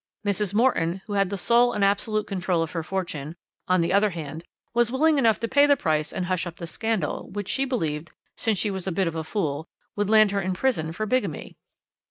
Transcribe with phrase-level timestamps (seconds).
[0.25, 0.55] Mrs.
[0.55, 3.35] Morton, who had the sole and absolute control of her fortune,
[3.67, 4.43] on the other hand,
[4.73, 8.09] was willing enough to pay the price and hush up the scandal, which she believed
[8.35, 11.55] since she was a bit of a fool would land her in prison for bigamy.